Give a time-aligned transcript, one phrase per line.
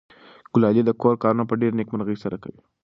[0.53, 2.59] ګلالۍ د کور کارونه په ډېرې نېکمرغۍ سره کوي.